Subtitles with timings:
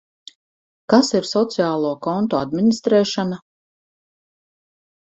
[0.93, 3.41] Kas ir sociālo kontu administrēšana?